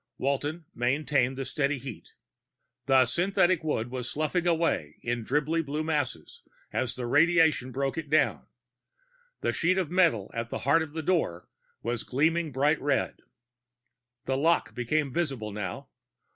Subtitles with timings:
[0.17, 2.13] Walton maintained the steady heat.
[2.87, 6.41] The synthetic wood was sloughing away in dribbly blue masses
[6.73, 8.47] as the radiation broke it down;
[9.41, 11.47] the sheet of metal in the heart of the door
[11.83, 13.19] was gleaming bright red.
[14.25, 15.89] The lock became visible now.